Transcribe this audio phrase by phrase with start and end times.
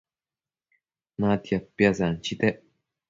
[1.19, 2.55] Natia piasanchitec